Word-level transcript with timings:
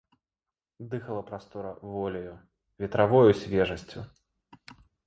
Дыхала 0.93 1.21
прастора 1.27 1.75
воляю, 1.91 2.35
ветравою 2.85 3.31
свежасцю. 3.45 4.09